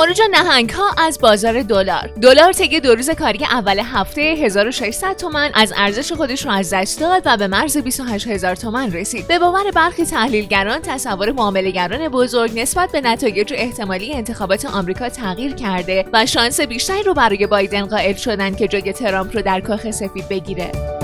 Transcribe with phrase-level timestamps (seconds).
[0.00, 2.10] خروج نهنگ ها از بازار دلار.
[2.22, 7.00] دلار طی دو روز کاری اول هفته 1600 تومن از ارزش خودش رو از دست
[7.00, 9.26] داد و به مرز 28000 تومن رسید.
[9.26, 16.04] به باور برخی تحلیلگران تصور معاملهگران بزرگ نسبت به نتایج احتمالی انتخابات آمریکا تغییر کرده
[16.12, 20.28] و شانس بیشتری رو برای بایدن قائل شدن که جای ترامپ رو در کاخ سفید
[20.28, 20.99] بگیره.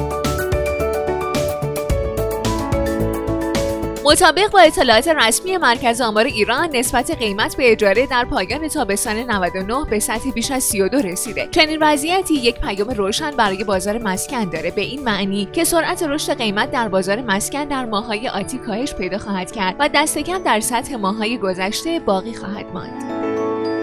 [4.07, 9.85] مطابق با اطلاعات رسمی مرکز آمار ایران نسبت قیمت به اجاره در پایان تابستان 99
[9.91, 11.49] به سطح بیش از 32 رسیده.
[11.51, 14.71] چنین وضعیتی یک پیام روشن برای بازار مسکن داره.
[14.71, 19.19] به این معنی که سرعت رشد قیمت در بازار مسکن در ماههای آتی کاهش پیدا
[19.19, 23.76] خواهد کرد و دست کم در سطح ماههای گذشته باقی خواهد ماند.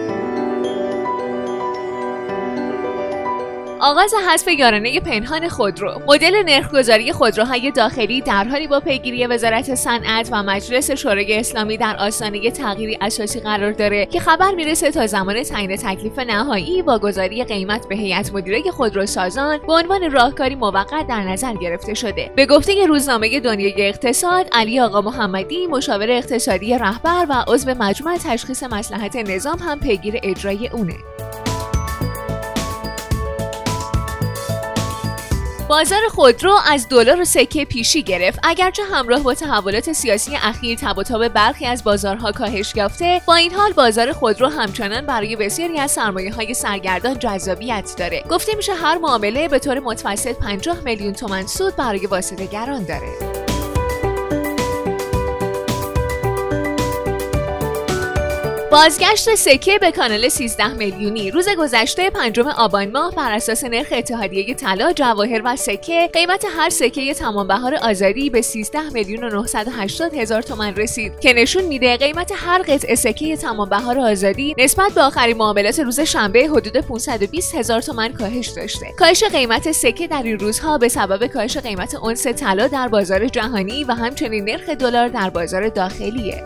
[3.85, 6.01] آغاز حذف یارانه پنهان خودرو.
[6.07, 11.95] مدل نرخگذاری خودروهای داخلی در حالی با پیگیری وزارت صنعت و مجلس شورای اسلامی در
[11.99, 17.43] آستانه تغییری اساسی قرار داره که خبر می‌رسه تا زمان تعیین تکلیف نهایی با گذاری
[17.43, 22.31] قیمت به هیئت مدیره خودروسازان به عنوان راهکاری موقت در نظر گرفته شده.
[22.35, 28.63] به گفته روزنامه دنیای اقتصاد علی آقا محمدی مشاور اقتصادی رهبر و عضو مجمع تشخیص
[28.63, 30.95] مسلحت نظام هم پیگیر اجرای اونه.
[35.69, 38.39] بازار خودرو از دلار و سکه پیشی گرفت.
[38.43, 43.53] اگرچه همراه با تحولات سیاسی اخیر تب و برخی از بازارها کاهش یافته با این
[43.53, 48.23] حال بازار خودرو همچنان برای بسیاری از سرمایه های سرگردان جذابیت داره.
[48.29, 53.52] گفته میشه هر معامله به طور متوسط 50 میلیون تومن سود برای واسطه گران داره.
[58.73, 61.31] بازگشت سکه به کانال 13 میلیونی.
[61.31, 66.69] روز گذشته پنجم آبان ماه بر اساس نرخ اتحادیه طلا جواهر و سکه قیمت هر
[66.69, 71.97] سکه تمام بهار آزادی به 13 میلیون و 980 هزار تومان رسید که نشون میده
[71.97, 77.55] قیمت هر قطعه سکه تمام بهار آزادی نسبت به آخرین معاملات روز شنبه حدود 520
[77.55, 78.85] هزار تومان کاهش داشته.
[78.99, 83.83] کاهش قیمت سکه در این روزها به سبب کاهش قیمت اونس طلا در بازار جهانی
[83.83, 86.43] و همچنین نرخ دلار در بازار داخلیه.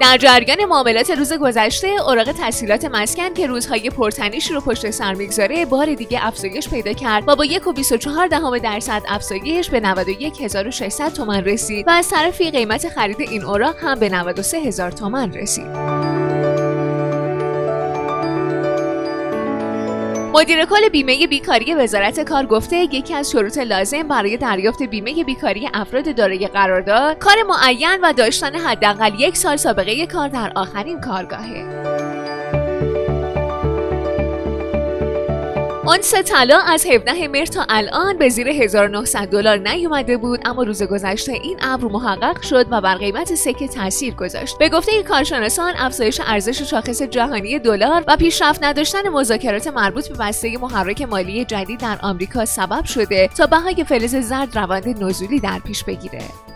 [0.00, 5.64] در جریان معاملات روز گذشته اوراق تسهیلات مسکن که روزهای پرتنیش رو پشت سر می‌گذاره
[5.64, 11.12] بار دیگه افزایش پیدا کرد و با یک و 24 دهم درصد افزایش به 91600
[11.12, 15.97] تومان رسید و از طرفی قیمت خرید این اوراق هم به 93000 تومان رسید.
[20.38, 25.70] مدیر کل بیمه بیکاری وزارت کار گفته یکی از شروط لازم برای دریافت بیمه بیکاری
[25.74, 31.87] افراد دارای قرارداد کار معین و داشتن حداقل یک سال سابقه کار در آخرین کارگاهه.
[35.96, 40.82] سه طلا از 17 مهر تا الان به زیر 1900 دلار نیومده بود اما روز
[40.82, 44.58] گذشته این ابر محقق شد و بر قیمت سکه تاثیر گذاشت.
[44.58, 50.58] به گفته کارشناسان افزایش ارزش شاخص جهانی دلار و پیشرفت نداشتن مذاکرات مربوط به بسته
[50.58, 55.84] محرک مالی جدید در آمریکا سبب شده تا بهای فلز زرد روند نزولی در پیش
[55.84, 56.47] بگیره.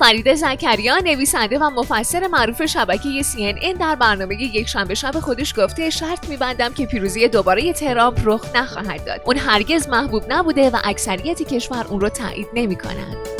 [0.00, 5.90] فرید زکریا نویسنده و مفسر معروف شبکه CNN در برنامه یک شنبه شب خودش گفته
[5.90, 9.20] شرط میبندم که پیروزی دوباره ترامپ رخ نخواهد داد.
[9.24, 13.39] اون هرگز محبوب نبوده و اکثریت کشور اون رو تایید نمی‌کنند.